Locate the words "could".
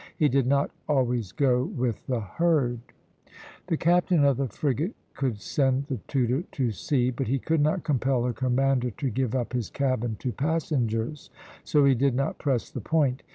5.13-5.39, 7.37-7.61